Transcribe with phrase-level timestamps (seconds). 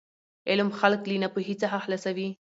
[0.49, 2.29] علم خلک له ناپوهي څخه خلاصوي.